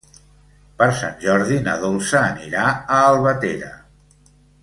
[0.81, 3.71] Per Sant Jordi na Dolça anirà a Albatera.